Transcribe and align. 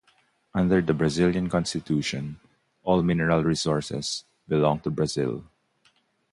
Under 0.55 0.81
the 0.81 0.95
Brazilian 0.95 1.47
Constitution, 1.47 2.39
all 2.81 3.03
mineral 3.03 3.43
resources 3.43 4.25
belong 4.47 4.79
to 4.79 4.89
Brazil. 4.89 5.43